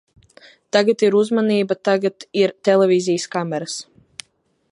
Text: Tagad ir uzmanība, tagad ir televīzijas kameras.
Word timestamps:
Tagad 0.75 1.03
ir 1.07 1.17
uzmanība, 1.19 1.77
tagad 1.91 2.27
ir 2.43 2.55
televīzijas 2.69 3.31
kameras. 3.37 3.77